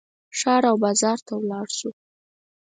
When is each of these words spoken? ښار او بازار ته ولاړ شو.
ښار 0.39 0.63
او 0.69 0.75
بازار 0.85 1.19
ته 1.27 1.33
ولاړ 1.37 1.67
شو. 1.77 1.89